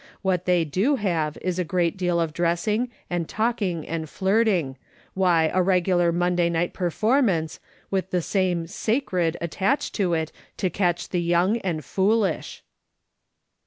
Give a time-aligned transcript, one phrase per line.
[0.25, 4.75] AVhat they do have is a great deal of dressing and talking and flirting—
[5.13, 7.59] why, a regular Monday night performance,
[7.91, 12.63] with the same' sacred' attached to it to catch the young and foolish."